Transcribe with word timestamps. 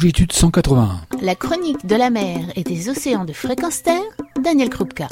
Longitude 0.00 0.32
181. 0.32 1.02
La 1.20 1.34
chronique 1.34 1.84
de 1.84 1.94
la 1.94 2.08
mer 2.08 2.38
et 2.56 2.62
des 2.62 2.88
océans 2.88 3.26
de 3.26 3.34
fréquence 3.34 3.82
terre, 3.82 4.00
Daniel 4.42 4.70
Krupka. 4.70 5.08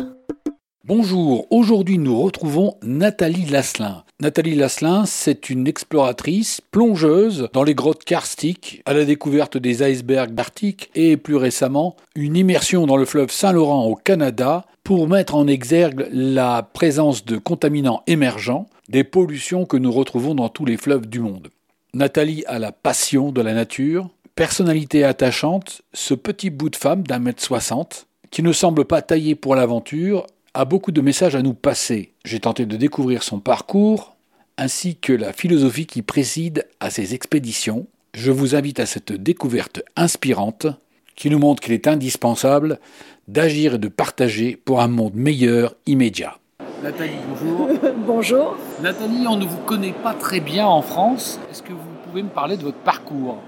Bonjour, 0.83 1.47
aujourd'hui 1.51 1.99
nous 1.99 2.19
retrouvons 2.19 2.75
Nathalie 2.83 3.45
Lasselin. 3.45 4.05
Nathalie 4.19 4.55
Lasselin, 4.55 5.05
c'est 5.05 5.51
une 5.51 5.67
exploratrice, 5.69 6.63
plongeuse 6.71 7.51
dans 7.53 7.65
les 7.65 7.75
grottes 7.75 8.05
karstiques, 8.05 8.81
à 8.87 8.95
la 8.95 9.05
découverte 9.05 9.59
des 9.59 9.83
icebergs 9.87 10.41
arctiques 10.41 10.89
et 10.95 11.19
plus 11.19 11.37
récemment 11.37 11.95
une 12.15 12.35
immersion 12.35 12.87
dans 12.87 12.97
le 12.97 13.05
fleuve 13.05 13.31
Saint-Laurent 13.31 13.85
au 13.85 13.95
Canada 13.95 14.65
pour 14.85 15.07
mettre 15.07 15.35
en 15.35 15.49
exergue 15.49 16.09
la 16.13 16.63
présence 16.63 17.27
de 17.27 17.37
contaminants 17.37 18.03
émergents, 18.07 18.71
des 18.89 19.05
pollutions 19.05 19.67
que 19.67 19.77
nous 19.77 19.93
retrouvons 19.93 20.35
dans 20.35 20.49
tous 20.49 20.65
les 20.65 20.79
fleuves 20.79 21.07
du 21.07 21.21
monde. 21.21 21.51
Nathalie 21.95 22.45
a 22.47 22.59
la 22.59 22.71
passion 22.71 23.33
de 23.33 23.41
la 23.41 23.55
nature, 23.55 24.11
personnalité 24.39 25.03
attachante, 25.03 25.83
ce 25.93 26.15
petit 26.15 26.51
bout 26.51 26.71
de 26.71 26.77
femme 26.77 27.03
d'un 27.03 27.19
mètre 27.19 27.43
soixante, 27.43 28.07
qui 28.31 28.45
ne 28.45 28.53
semble 28.53 28.85
pas 28.85 29.03
taillé 29.03 29.35
pour 29.35 29.57
l'aventure, 29.57 30.29
a 30.55 30.65
beaucoup 30.65 30.93
de 30.93 31.01
messages 31.01 31.35
à 31.35 31.43
nous 31.43 31.55
passer. 31.55 32.13
J'ai 32.25 32.39
tenté 32.39 32.65
de 32.65 32.77
découvrir 32.77 33.25
son 33.25 33.41
parcours, 33.41 34.15
ainsi 34.57 34.95
que 34.95 35.13
la 35.13 35.33
philosophie 35.33 35.87
qui 35.87 36.03
préside 36.03 36.69
à 36.79 36.91
ses 36.91 37.15
expéditions. 37.15 37.89
Je 38.15 38.31
vous 38.31 38.55
invite 38.55 38.79
à 38.79 38.87
cette 38.87 39.11
découverte 39.11 39.83
inspirante 39.97 40.69
qui 41.17 41.31
nous 41.31 41.41
montre 41.41 41.61
qu'il 41.61 41.73
est 41.73 41.89
indispensable 41.89 42.79
d'agir 43.27 43.75
et 43.75 43.79
de 43.79 43.89
partager 43.89 44.55
pour 44.55 44.81
un 44.81 44.89
monde 44.89 45.17
meilleur 45.17 45.75
immédiat. 45.87 46.39
Nathalie, 46.81 47.11
bonjour. 47.29 47.71
bonjour. 48.07 48.57
Nathalie, 48.85 49.27
on 49.27 49.37
ne 49.37 49.47
vous 49.47 49.65
connaît 49.67 49.95
pas 50.05 50.15
très 50.15 50.39
bien 50.39 50.65
en 50.65 50.83
France. 50.83 51.41
Est-ce 51.51 51.65
que 51.65 51.73
vous 51.73 51.91
pouvez 52.07 52.23
me 52.23 52.29
parler 52.29 52.57
de 52.57 52.63
votre 52.63 52.79
parcours? 52.79 53.39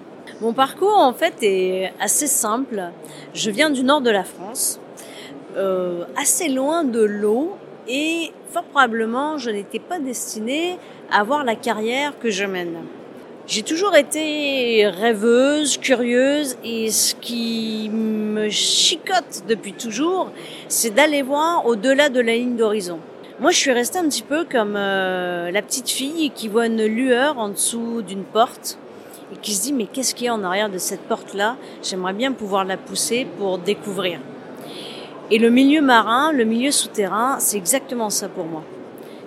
Mon 0.41 0.53
parcours, 0.53 0.99
en 0.99 1.13
fait, 1.13 1.35
est 1.43 1.93
assez 2.01 2.27
simple. 2.27 2.91
Je 3.35 3.51
viens 3.51 3.71
du 3.71 3.85
nord 3.85 4.01
de 4.01 4.11
la 4.11 4.25
France, 4.25 4.81
euh, 5.57 6.05
assez 6.17 6.49
loin 6.49 6.85
de 6.85 7.03
l'eau, 7.03 7.57
et 7.89 8.33
fort 8.51 8.65
probablement, 8.65 9.39
je 9.39 9.51
n'étais 9.51 9.79
pas 9.79 9.99
destinée 9.99 10.79
à 11.11 11.21
avoir 11.21 11.45
la 11.45 11.57
carrière 11.57 12.19
que 12.19 12.31
je 12.31 12.45
mène. 12.45 12.77
J'ai 13.47 13.63
toujours 13.63 13.97
été 13.97 14.87
rêveuse, 14.87 15.77
curieuse, 15.77 16.57
et 16.65 16.91
ce 16.91 17.15
qui 17.17 17.91
me 17.93 18.49
chicote 18.49 19.43
depuis 19.49 19.73
toujours, 19.73 20.31
c'est 20.69 20.95
d'aller 20.95 21.23
voir 21.23 21.67
au-delà 21.67 22.09
de 22.09 22.21
la 22.21 22.35
ligne 22.35 22.57
d'horizon. 22.57 23.01
Moi, 23.41 23.51
je 23.51 23.57
suis 23.57 23.73
restée 23.73 23.99
un 23.99 24.09
petit 24.09 24.23
peu 24.23 24.45
comme 24.45 24.75
euh, 24.77 25.51
la 25.51 25.63
petite 25.63 25.89
fille 25.89 26.31
qui 26.31 26.47
voit 26.47 26.67
une 26.67 26.85
lueur 26.85 27.39
en 27.39 27.49
dessous 27.49 28.03
d'une 28.03 28.23
porte 28.23 28.79
et 29.33 29.37
qui 29.37 29.55
se 29.55 29.63
dit 29.63 29.73
mais 29.73 29.87
qu'est-ce 29.87 30.15
qu'il 30.15 30.27
y 30.27 30.29
a 30.29 30.35
en 30.35 30.43
arrière 30.43 30.71
de 30.71 30.79
cette 30.79 31.03
porte-là? 31.03 31.57
J'aimerais 31.83 32.13
bien 32.13 32.33
pouvoir 32.33 32.65
la 32.65 32.77
pousser 32.77 33.27
pour 33.39 33.59
découvrir. 33.59 34.21
Et 35.31 35.39
le 35.39 35.51
milieu 35.51 35.81
marin, 35.81 36.33
le 36.33 36.45
milieu 36.45 36.73
souterrain, 36.73 37.37
c'est 37.39 37.57
exactement 37.57 38.11
ça 38.11 38.29
pour 38.29 38.47
moi. 38.47 38.63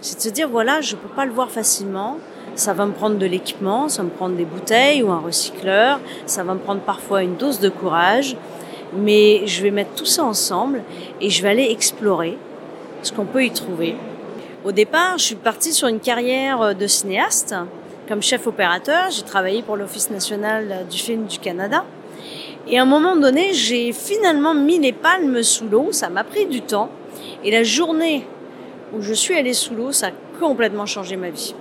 C'est 0.02 0.18
de 0.18 0.22
se 0.22 0.30
dire 0.30 0.50
voilà, 0.50 0.82
je 0.82 0.96
peux 0.96 1.08
pas 1.08 1.26
le 1.26 1.32
voir 1.32 1.50
facilement. 1.50 2.18
Ça 2.56 2.74
va 2.74 2.86
me 2.86 2.92
prendre 2.92 3.18
de 3.18 3.26
l'équipement, 3.26 3.90
ça 3.90 4.04
va 4.04 4.10
me 4.10 4.14
prendre 4.14 4.36
des 4.36 4.46
bouteilles 4.46 5.02
ou 5.02 5.12
un 5.12 5.20
recycleur, 5.20 6.00
ça 6.26 6.44
va 6.44 6.54
me 6.54 6.60
prendre 6.60 6.82
parfois 6.82 7.24
une 7.24 7.36
dose 7.36 7.60
de 7.60 7.70
courage, 7.70 8.36
mais 8.96 9.48
je 9.48 9.64
vais 9.64 9.72
mettre 9.72 9.96
tout 9.96 10.06
ça 10.06 10.24
ensemble 10.24 10.84
et 11.20 11.30
je 11.32 11.42
vais 11.42 11.50
aller 11.50 11.72
explorer 11.72 12.38
ce 13.02 13.12
qu'on 13.12 13.26
peut 13.26 13.44
y 13.44 13.52
trouver. 13.52 13.96
Au 14.66 14.72
départ, 14.72 15.18
je 15.18 15.24
suis 15.24 15.36
partie 15.36 15.74
sur 15.74 15.88
une 15.88 16.00
carrière 16.00 16.76
de 16.76 16.86
cinéaste. 16.86 17.56
Comme 18.08 18.22
chef 18.22 18.48
opérateur, 18.48 19.12
j'ai 19.12 19.22
travaillé 19.22 19.62
pour 19.62 19.78
l'Office 19.78 20.10
national 20.10 20.86
du 20.92 20.98
film 20.98 21.26
du 21.26 21.40
Canada. 21.40 21.86
Et 22.68 22.78
à 22.78 22.82
un 22.82 22.86
moment 22.86 23.16
donné, 23.16 23.54
j'ai 23.54 23.94
finalement 23.94 24.54
mis 24.54 24.78
les 24.78 24.92
palmes 24.92 25.42
sous 25.42 25.70
l'eau. 25.70 25.88
Ça 25.92 26.10
m'a 26.10 26.26
pris 26.26 26.46
du 26.46 26.62
temps. 26.62 26.90
Et 27.46 27.52
la 27.52 27.64
journée 27.64 28.28
où 28.94 29.02
je 29.02 29.14
suis 29.14 29.36
allée 29.36 29.54
sous 29.54 29.74
l'eau, 29.74 29.94
ça 29.94 30.08
a 30.08 30.12
complètement 30.38 30.86
changé 30.86 31.16
ma 31.16 31.30
vie. 31.30 31.56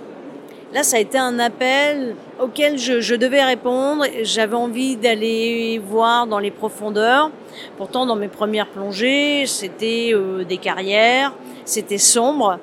Là, 0.73 0.83
ça 0.83 0.97
a 0.97 0.99
été 0.99 1.17
un 1.17 1.39
appel 1.39 2.15
auquel 2.41 2.77
je, 2.77 2.99
je 2.99 3.15
devais 3.15 3.43
répondre. 3.43 4.05
J'avais 4.23 4.55
envie 4.55 4.97
d'aller 4.97 5.79
voir 5.79 6.27
dans 6.27 6.39
les 6.39 6.51
profondeurs. 6.51 7.31
Pourtant, 7.77 8.05
dans 8.05 8.17
mes 8.17 8.27
premières 8.27 8.67
plongées, 8.67 9.45
c'était 9.45 10.11
euh, 10.13 10.43
des 10.43 10.57
carrières, 10.57 11.33
c'était 11.63 11.99
sombre. 11.99 12.59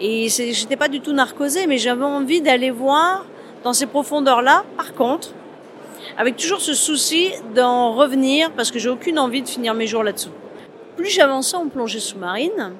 Et 0.00 0.28
j'étais 0.28 0.76
pas 0.76 0.88
du 0.88 1.00
tout 1.00 1.12
narcosée, 1.12 1.66
mais 1.66 1.76
j'avais 1.76 2.04
envie 2.04 2.40
d'aller 2.40 2.70
voir 2.70 3.26
dans 3.64 3.74
ces 3.74 3.86
profondeurs-là. 3.86 4.64
Par 4.76 4.94
contre, 4.94 5.34
avec 6.16 6.36
toujours 6.36 6.60
ce 6.60 6.72
souci 6.72 7.32
d'en 7.54 7.92
revenir 7.92 8.50
parce 8.52 8.70
que 8.70 8.78
j'ai 8.78 8.88
aucune 8.88 9.18
envie 9.18 9.42
de 9.42 9.48
finir 9.48 9.74
mes 9.74 9.86
jours 9.86 10.02
là-dessous. 10.02 10.30
Plus 10.96 11.10
j'avançais 11.10 11.56
en 11.56 11.68
plongée 11.68 12.00
sous-marine, 12.00 12.72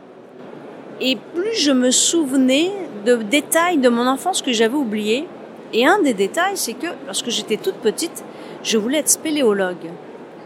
et 1.00 1.16
plus 1.16 1.56
je 1.56 1.72
me 1.72 1.90
souvenais 1.90 2.70
de 3.04 3.16
détails 3.16 3.78
de 3.78 3.88
mon 3.88 4.06
enfance 4.06 4.42
que 4.42 4.52
j'avais 4.52 4.74
oubliés. 4.74 5.26
Et 5.72 5.86
un 5.86 6.00
des 6.02 6.14
détails, 6.14 6.56
c'est 6.56 6.74
que 6.74 6.88
lorsque 7.06 7.30
j'étais 7.30 7.56
toute 7.56 7.76
petite, 7.76 8.24
je 8.62 8.76
voulais 8.76 8.98
être 8.98 9.08
spéléologue. 9.08 9.90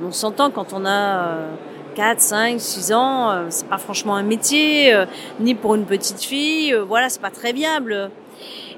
On 0.05 0.13
s'entend 0.13 0.51
quand 0.51 0.73
on 0.73 0.84
a 0.84 1.39
4, 1.94 2.21
5, 2.21 2.60
6 2.60 2.93
ans, 2.93 3.31
euh, 3.31 3.47
c'est 3.50 3.69
pas 3.69 3.78
franchement 3.78 4.16
un 4.16 4.22
métier, 4.22 4.93
euh, 4.93 5.06
ni 5.41 5.55
pour 5.55 5.75
une 5.75 5.84
petite 5.84 6.22
fille, 6.22 6.75
euh, 6.75 6.82
voilà, 6.82 7.09
c'est 7.09 7.21
pas 7.21 7.31
très 7.31 7.53
viable. 7.53 8.10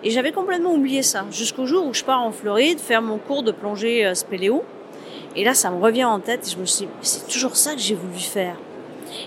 Et 0.04 0.10
j'avais 0.10 0.32
complètement 0.32 0.75
oublié 0.75 1.03
ça, 1.03 1.25
jusqu'au 1.31 1.66
jour 1.66 1.87
où 1.87 1.94
je 1.94 2.05
pars 2.05 2.22
en 2.22 2.31
Floride 2.31 2.78
faire 2.78 3.03
mon 3.03 3.19
cours 3.19 3.43
de 3.43 3.50
plongée 3.50 4.15
spéléo. 4.15 4.62
Et 5.34 5.43
là, 5.43 5.55
ça 5.55 5.71
me 5.71 5.81
revient 5.81 6.05
en 6.05 6.21
tête 6.21 6.47
et 6.47 6.50
je 6.50 6.59
me 6.59 6.66
suis 6.66 6.87
dit, 6.87 6.93
c'est 7.00 7.26
toujours 7.26 7.56
ça 7.56 7.75
que 7.75 7.81
j'ai 7.81 7.94
voulu 7.94 8.19
faire. 8.19 8.56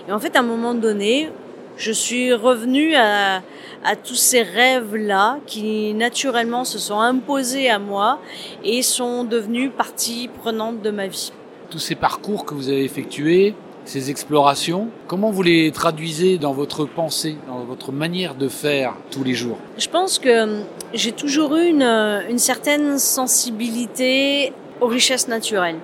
Et 0.08 0.12
en 0.12 0.18
fait, 0.18 0.36
à 0.36 0.40
un 0.40 0.44
moment 0.44 0.74
donné, 0.74 1.28
je 1.76 1.92
suis 1.92 2.32
revenue 2.32 2.94
à, 2.94 3.42
à 3.84 3.96
tous 3.96 4.14
ces 4.14 4.42
rêves-là 4.42 5.38
qui 5.46 5.92
naturellement 5.94 6.64
se 6.64 6.78
sont 6.78 7.00
imposés 7.00 7.68
à 7.68 7.78
moi 7.78 8.20
et 8.64 8.82
sont 8.82 9.24
devenus 9.24 9.70
partie 9.76 10.28
prenante 10.28 10.80
de 10.80 10.90
ma 10.90 11.08
vie. 11.08 11.32
Tous 11.68 11.78
ces 11.78 11.94
parcours 11.94 12.44
que 12.44 12.54
vous 12.54 12.68
avez 12.68 12.84
effectués, 12.84 13.54
ces 13.84 14.10
explorations, 14.10 14.88
comment 15.06 15.30
vous 15.30 15.42
les 15.42 15.70
traduisez 15.72 16.38
dans 16.38 16.52
votre 16.52 16.84
pensée, 16.84 17.36
dans 17.48 17.64
votre 17.64 17.92
manière 17.92 18.34
de 18.34 18.48
faire 18.48 18.94
tous 19.10 19.24
les 19.24 19.34
jours? 19.34 19.58
Je 19.78 19.88
pense 19.88 20.18
que 20.18 20.42
hum, 20.44 20.64
j'ai 20.94 21.12
toujours 21.12 21.56
eu 21.56 21.66
une, 21.66 21.82
une 22.28 22.38
certaine 22.38 22.98
sensibilité 22.98 24.52
aux 24.80 24.86
richesses 24.86 25.28
naturelles. 25.28 25.78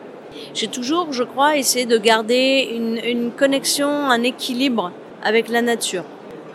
J'ai 0.55 0.69
toujours, 0.69 1.13
je 1.13 1.23
crois, 1.23 1.57
essayé 1.57 1.87
de 1.87 1.99
garder 1.99 2.69
une, 2.75 2.99
une 2.99 3.31
connexion, 3.31 3.89
un 3.89 4.23
équilibre 4.23 4.93
avec 5.25 5.49
la 5.49 5.63
nature. 5.63 6.05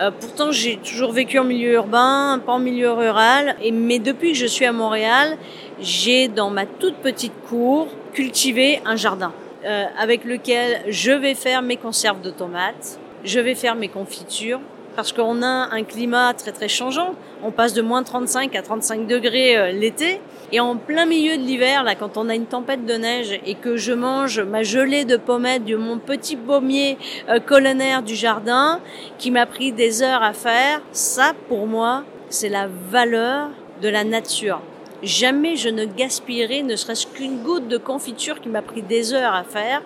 Euh, 0.02 0.12
pourtant, 0.18 0.52
j'ai 0.52 0.78
toujours 0.78 1.12
vécu 1.12 1.38
en 1.38 1.44
milieu 1.44 1.73
urbain, 1.73 2.41
pas 2.46 2.53
en 2.53 2.59
milieu 2.59 2.91
rural. 2.91 3.56
Et, 3.62 3.72
mais 3.72 4.00
depuis 4.00 4.31
que 4.31 4.38
je 4.38 4.46
suis 4.46 4.66
à 4.66 4.72
Montréal, 4.72 5.38
j'ai 5.79 6.28
dans 6.28 6.50
ma 6.50 6.66
toute 6.66 6.96
petite 6.96 7.34
cour 7.47 7.88
cultivé 8.13 8.81
un 8.85 8.96
jardin 8.96 9.31
euh, 9.66 9.85
avec 9.99 10.25
lequel 10.25 10.81
je 10.88 11.11
vais 11.11 11.35
faire 11.35 11.61
mes 11.61 11.77
conserves 11.77 12.22
de 12.22 12.31
tomates, 12.31 12.99
je 13.23 13.39
vais 13.39 13.55
faire 13.55 13.75
mes 13.75 13.89
confitures, 13.89 14.59
parce 14.95 15.13
qu'on 15.13 15.41
a 15.41 15.69
un 15.72 15.83
climat 15.83 16.33
très 16.33 16.51
très 16.51 16.67
changeant. 16.67 17.13
On 17.44 17.51
passe 17.51 17.73
de 17.73 17.81
moins 17.81 18.03
35 18.03 18.55
à 18.55 18.61
35 18.61 19.07
degrés 19.07 19.57
euh, 19.57 19.72
l'été. 19.72 20.19
Et 20.51 20.59
en 20.59 20.75
plein 20.75 21.05
milieu 21.05 21.38
de 21.38 21.44
l'hiver, 21.44 21.83
là, 21.83 21.95
quand 21.95 22.17
on 22.17 22.27
a 22.27 22.35
une 22.35 22.45
tempête 22.45 22.85
de 22.85 22.94
neige 22.94 23.39
et 23.45 23.55
que 23.55 23.77
je 23.77 23.94
mange 23.94 24.41
ma 24.41 24.63
gelée 24.63 25.05
de 25.05 25.16
pommettes 25.16 25.63
de 25.63 25.78
mon 25.78 25.97
petit 25.97 26.35
pommier 26.35 26.97
euh, 27.29 27.39
colonnaire 27.39 28.03
du 28.03 28.16
jardin, 28.16 28.81
qui 29.17 29.31
m'a 29.31 29.45
pris 29.45 29.72
des 29.72 30.03
heures 30.03 30.23
à 30.23 30.33
faire, 30.33 30.81
ça, 30.91 31.33
pour 31.47 31.67
moi, 31.67 32.03
c'est 32.29 32.49
la 32.49 32.67
valeur 32.89 33.49
de 33.81 33.87
la 33.87 34.03
nature. 34.03 34.61
Jamais 35.03 35.56
je 35.56 35.70
ne 35.70 35.86
gaspillerai 35.86 36.62
ne 36.62 36.76
serait-ce 36.76 37.08
qu'une 37.08 37.42
goutte 37.42 37.68
de 37.68 37.78
confiture 37.78 38.40
qui 38.40 38.50
m'a 38.50 38.62
pris 38.62 38.84
des 38.84 39.14
heures 39.14 39.34
à 39.34 39.44
faire 39.44 39.82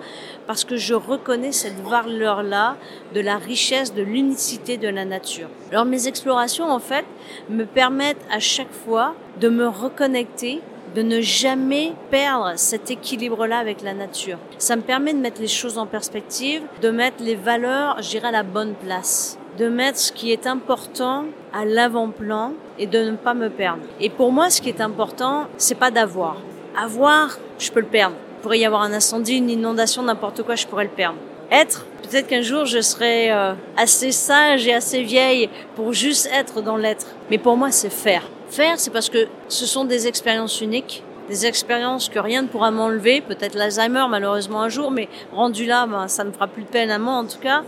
parce 0.45 0.65
que 0.65 0.75
je 0.75 0.93
reconnais 0.93 1.53
cette 1.53 1.79
valeur-là 1.79 2.75
de 3.13 3.21
la 3.21 3.37
richesse, 3.37 3.93
de 3.93 4.01
l'unicité 4.01 4.77
de 4.77 4.89
la 4.89 5.05
nature. 5.05 5.47
Alors 5.71 5.85
mes 5.85 6.07
explorations, 6.07 6.69
en 6.69 6.79
fait, 6.79 7.05
me 7.49 7.65
permettent 7.65 8.25
à 8.29 8.39
chaque 8.39 8.73
fois 8.73 9.15
de 9.39 9.47
me 9.47 9.67
reconnecter 9.67 10.61
de 10.95 11.01
ne 11.01 11.21
jamais 11.21 11.93
perdre 12.09 12.53
cet 12.57 12.91
équilibre-là 12.91 13.57
avec 13.57 13.81
la 13.81 13.93
nature. 13.93 14.37
Ça 14.57 14.75
me 14.75 14.81
permet 14.81 15.13
de 15.13 15.19
mettre 15.19 15.41
les 15.41 15.47
choses 15.47 15.77
en 15.77 15.85
perspective, 15.85 16.61
de 16.81 16.89
mettre 16.89 17.23
les 17.23 17.35
valeurs, 17.35 18.01
j'irai 18.01 18.27
à 18.27 18.31
la 18.31 18.43
bonne 18.43 18.73
place 18.75 19.37
de 19.57 19.69
mettre 19.69 19.99
ce 19.99 20.11
qui 20.11 20.31
est 20.31 20.47
important 20.47 21.25
à 21.53 21.65
l'avant-plan 21.65 22.53
et 22.77 22.87
de 22.87 22.99
ne 22.99 23.15
pas 23.15 23.33
me 23.33 23.49
perdre. 23.49 23.83
Et 23.99 24.09
pour 24.09 24.31
moi, 24.31 24.49
ce 24.49 24.61
qui 24.61 24.69
est 24.69 24.81
important, 24.81 25.45
c'est 25.57 25.75
pas 25.75 25.91
d'avoir. 25.91 26.37
Avoir, 26.77 27.37
je 27.57 27.71
peux 27.71 27.79
le 27.79 27.85
perdre. 27.85 28.15
Il 28.37 28.41
pourrait 28.41 28.59
y 28.59 28.65
avoir 28.65 28.81
un 28.81 28.93
incendie, 28.93 29.37
une 29.37 29.49
inondation, 29.49 30.03
n'importe 30.03 30.43
quoi, 30.43 30.55
je 30.55 30.67
pourrais 30.67 30.83
le 30.83 30.89
perdre. 30.89 31.17
Être, 31.51 31.85
peut-être 32.01 32.27
qu'un 32.27 32.41
jour 32.41 32.65
je 32.65 32.81
serai 32.81 33.31
euh, 33.31 33.53
assez 33.77 34.11
sage 34.11 34.67
et 34.67 34.73
assez 34.73 35.03
vieille 35.03 35.49
pour 35.75 35.93
juste 35.93 36.29
être 36.33 36.61
dans 36.61 36.75
l'être. 36.75 37.07
Mais 37.29 37.37
pour 37.37 37.55
moi, 37.55 37.71
c'est 37.71 37.91
faire. 37.91 38.23
Faire, 38.49 38.79
c'est 38.79 38.91
parce 38.91 39.09
que 39.09 39.27
ce 39.47 39.65
sont 39.65 39.85
des 39.85 40.07
expériences 40.07 40.61
uniques 40.61 41.03
des 41.29 41.45
expériences 41.45 42.09
que 42.09 42.19
rien 42.19 42.43
ne 42.43 42.47
pourra 42.47 42.71
m'enlever, 42.71 43.21
peut-être 43.21 43.55
l'Alzheimer 43.55 44.05
malheureusement 44.09 44.61
un 44.61 44.69
jour, 44.69 44.91
mais 44.91 45.09
rendu 45.33 45.65
là, 45.65 45.87
ben, 45.87 46.07
ça 46.07 46.23
ne 46.23 46.31
fera 46.31 46.47
plus 46.47 46.63
de 46.63 46.67
peine 46.67 46.91
à 46.91 46.99
moi 46.99 47.13
en 47.13 47.25
tout 47.25 47.39
cas. 47.39 47.63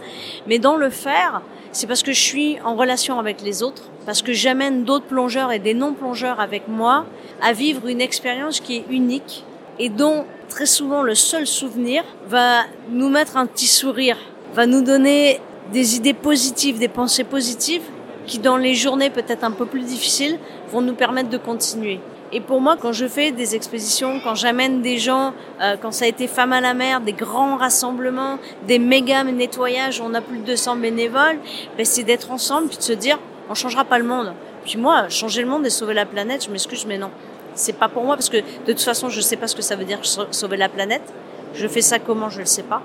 Mais 0.47 0.59
dans 0.59 0.75
le 0.75 0.89
faire, 0.89 1.41
c'est 1.71 1.87
parce 1.87 2.03
que 2.03 2.11
je 2.11 2.21
suis 2.21 2.57
en 2.63 2.75
relation 2.75 3.19
avec 3.19 3.41
les 3.41 3.63
autres, 3.63 3.83
parce 4.05 4.21
que 4.21 4.33
j'amène 4.33 4.83
d'autres 4.83 5.05
plongeurs 5.05 5.51
et 5.51 5.59
des 5.59 5.73
non-plongeurs 5.73 6.39
avec 6.39 6.67
moi 6.67 7.05
à 7.41 7.53
vivre 7.53 7.87
une 7.87 8.01
expérience 8.01 8.59
qui 8.59 8.77
est 8.77 8.85
unique 8.89 9.43
et 9.79 9.89
dont 9.89 10.25
très 10.49 10.65
souvent 10.65 11.03
le 11.03 11.15
seul 11.15 11.45
souvenir 11.45 12.03
va 12.27 12.61
nous 12.89 13.09
mettre 13.09 13.37
un 13.37 13.45
petit 13.45 13.67
sourire, 13.67 14.17
va 14.53 14.65
nous 14.65 14.81
donner 14.81 15.39
des 15.71 15.97
idées 15.97 16.13
positives, 16.13 16.79
des 16.79 16.87
pensées 16.87 17.23
positives 17.23 17.83
qui 18.25 18.39
dans 18.39 18.57
les 18.57 18.73
journées 18.73 19.09
peut-être 19.09 19.43
un 19.43 19.51
peu 19.51 19.65
plus 19.65 19.81
difficiles 19.81 20.39
vont 20.71 20.81
nous 20.81 20.95
permettre 20.95 21.29
de 21.29 21.37
continuer. 21.37 21.99
Et 22.33 22.41
pour 22.41 22.59
moi, 22.59 22.75
quand 22.79 22.91
je 22.91 23.07
fais 23.07 23.31
des 23.31 23.55
expositions, 23.55 24.19
quand 24.21 24.35
j'amène 24.35 24.81
des 24.81 24.97
gens, 24.97 25.33
euh, 25.61 25.77
quand 25.81 25.91
ça 25.91 26.05
a 26.05 26.07
été 26.09 26.27
Femmes 26.27 26.51
à 26.51 26.59
la 26.59 26.73
mer, 26.73 26.99
des 26.99 27.13
grands 27.13 27.55
rassemblements, 27.55 28.37
des 28.67 28.79
méga 28.79 29.23
nettoyages, 29.23 30.01
on 30.01 30.13
a 30.13 30.19
plus 30.19 30.39
de 30.39 30.43
200 30.43 30.75
bénévoles, 30.77 31.39
ben 31.77 31.85
c'est 31.85 32.03
d'être 32.03 32.31
ensemble 32.31 32.67
puis 32.67 32.77
de 32.77 32.83
se 32.83 32.93
dire, 32.93 33.17
on 33.49 33.53
changera 33.53 33.85
pas 33.85 33.97
le 33.97 34.03
monde. 34.03 34.33
Puis 34.65 34.77
moi, 34.77 35.07
changer 35.07 35.41
le 35.41 35.47
monde 35.47 35.65
et 35.65 35.69
sauver 35.69 35.93
la 35.93 36.05
planète, 36.05 36.43
je 36.43 36.49
m'excuse, 36.49 36.85
mais 36.85 36.97
non, 36.97 37.11
c'est 37.55 37.77
pas 37.77 37.87
pour 37.87 38.03
moi 38.03 38.15
parce 38.15 38.29
que 38.29 38.37
de 38.37 38.73
toute 38.73 38.81
façon, 38.81 39.07
je 39.07 39.21
sais 39.21 39.37
pas 39.37 39.47
ce 39.47 39.55
que 39.55 39.61
ça 39.61 39.77
veut 39.77 39.85
dire 39.85 39.99
sauver 40.03 40.57
la 40.57 40.67
planète. 40.67 41.13
Je 41.53 41.65
fais 41.67 41.81
ça 41.81 41.97
comment, 41.97 42.29
je 42.29 42.39
le 42.39 42.45
sais 42.45 42.63
pas. 42.63 42.81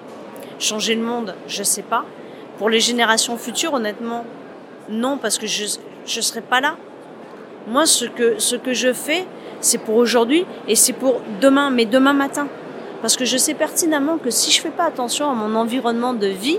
Changer 0.60 0.94
le 0.94 1.02
monde, 1.02 1.34
je 1.48 1.64
sais 1.64 1.82
pas. 1.82 2.04
Pour 2.58 2.70
les 2.70 2.78
générations 2.78 3.36
futures, 3.36 3.74
honnêtement, 3.74 4.24
non, 4.88 5.18
parce 5.18 5.38
que 5.38 5.48
je 5.48 5.64
je 6.04 6.20
serai 6.20 6.40
pas 6.40 6.60
là. 6.60 6.76
Moi, 7.68 7.86
ce 7.86 8.04
que, 8.04 8.38
ce 8.38 8.56
que 8.56 8.74
je 8.74 8.92
fais, 8.92 9.24
c'est 9.60 9.78
pour 9.78 9.96
aujourd'hui 9.96 10.44
et 10.68 10.74
c'est 10.74 10.92
pour 10.92 11.20
demain, 11.40 11.70
mais 11.70 11.84
demain 11.84 12.12
matin. 12.12 12.48
Parce 13.00 13.16
que 13.16 13.24
je 13.24 13.36
sais 13.36 13.54
pertinemment 13.54 14.18
que 14.18 14.30
si 14.30 14.50
je 14.50 14.60
fais 14.60 14.70
pas 14.70 14.84
attention 14.84 15.30
à 15.30 15.34
mon 15.34 15.54
environnement 15.54 16.14
de 16.14 16.26
vie, 16.26 16.58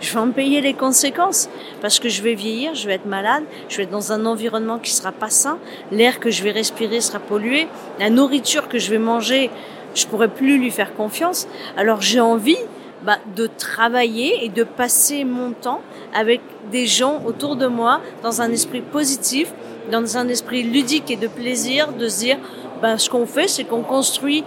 je 0.00 0.12
vais 0.12 0.18
en 0.18 0.30
payer 0.30 0.60
les 0.60 0.74
conséquences. 0.74 1.48
Parce 1.80 1.98
que 1.98 2.08
je 2.08 2.22
vais 2.22 2.34
vieillir, 2.34 2.74
je 2.74 2.86
vais 2.86 2.94
être 2.94 3.06
malade, 3.06 3.44
je 3.68 3.76
vais 3.76 3.82
être 3.84 3.90
dans 3.90 4.12
un 4.12 4.26
environnement 4.26 4.78
qui 4.78 4.90
sera 4.90 5.12
pas 5.12 5.30
sain, 5.30 5.58
l'air 5.92 6.20
que 6.20 6.30
je 6.30 6.42
vais 6.42 6.50
respirer 6.50 7.00
sera 7.00 7.18
pollué, 7.18 7.68
la 7.98 8.10
nourriture 8.10 8.68
que 8.68 8.78
je 8.78 8.90
vais 8.90 8.98
manger, 8.98 9.50
je 9.94 10.06
pourrai 10.06 10.28
plus 10.28 10.58
lui 10.58 10.70
faire 10.70 10.94
confiance. 10.94 11.48
Alors 11.76 12.00
j'ai 12.00 12.20
envie 12.20 12.58
bah, 13.02 13.18
de 13.36 13.46
travailler 13.46 14.44
et 14.44 14.48
de 14.48 14.64
passer 14.64 15.24
mon 15.24 15.52
temps 15.52 15.80
avec 16.14 16.40
des 16.70 16.86
gens 16.86 17.22
autour 17.26 17.56
de 17.56 17.66
moi 17.66 18.00
dans 18.22 18.42
un 18.42 18.50
esprit 18.52 18.82
positif, 18.82 19.52
dans 19.90 20.16
un 20.16 20.28
esprit 20.28 20.62
ludique 20.62 21.10
et 21.10 21.16
de 21.16 21.26
plaisir, 21.28 21.92
de 21.92 22.08
se 22.08 22.20
dire, 22.20 22.38
ben, 22.82 22.96
ce 22.98 23.10
qu'on 23.10 23.26
fait, 23.26 23.48
c'est 23.48 23.64
qu'on 23.64 23.82
construit 23.82 24.44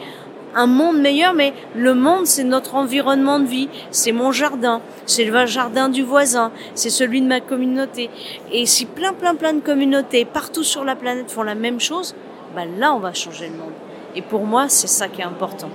un 0.55 0.67
monde 0.67 0.99
meilleur, 0.99 1.33
mais 1.33 1.53
le 1.75 1.93
monde, 1.93 2.25
c'est 2.25 2.43
notre 2.43 2.75
environnement 2.75 3.39
de 3.39 3.45
vie, 3.45 3.69
c'est 3.91 4.11
mon 4.11 4.31
jardin, 4.31 4.81
c'est 5.05 5.25
le 5.25 5.45
jardin 5.45 5.89
du 5.89 6.03
voisin, 6.03 6.51
c'est 6.75 6.89
celui 6.89 7.21
de 7.21 7.27
ma 7.27 7.41
communauté. 7.41 8.09
Et 8.51 8.65
si 8.65 8.85
plein, 8.85 9.13
plein, 9.13 9.35
plein 9.35 9.53
de 9.53 9.61
communautés 9.61 10.25
partout 10.25 10.63
sur 10.63 10.83
la 10.83 10.95
planète 10.95 11.31
font 11.31 11.43
la 11.43 11.55
même 11.55 11.79
chose, 11.79 12.15
ben 12.55 12.67
là, 12.77 12.93
on 12.93 12.99
va 12.99 13.13
changer 13.13 13.47
le 13.47 13.57
monde. 13.57 13.73
Et 14.15 14.21
pour 14.21 14.45
moi, 14.45 14.69
c'est 14.69 14.87
ça 14.87 15.07
qui 15.07 15.21
est 15.21 15.25
important. 15.25 15.69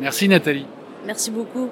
Merci 0.00 0.28
Nathalie. 0.28 0.66
Merci 1.04 1.30
beaucoup. 1.30 1.68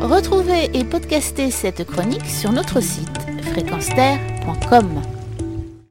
Retrouvez 0.00 0.70
et 0.74 0.84
podcastez 0.84 1.50
cette 1.50 1.84
chronique 1.84 2.26
sur 2.26 2.52
notre 2.52 2.80
site 2.80 3.08
fréquenceterre.com. 3.52 5.02